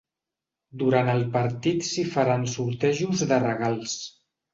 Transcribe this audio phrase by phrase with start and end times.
[0.83, 3.95] Durant el partit s’hi faran sortejos de regals.